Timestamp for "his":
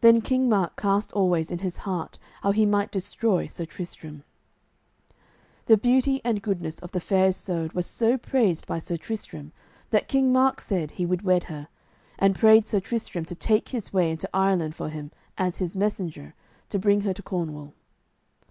1.58-1.76, 13.68-13.92, 15.58-15.76